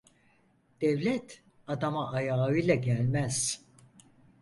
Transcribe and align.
Devlet 0.81 1.41
adama 1.67 2.11
ayağıyla 2.11 2.75
gelmez. 2.75 3.61